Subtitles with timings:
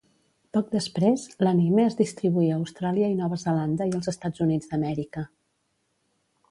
[0.55, 5.29] Poc després, l'anime es distribuí a Austràlia i Nova Zelanda i els Estats Units d'Amèrica.